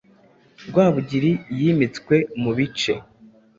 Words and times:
Rwabugili 0.69 1.31
yimitswe 1.59 2.15
mu 2.41 2.51
bice 2.57 2.93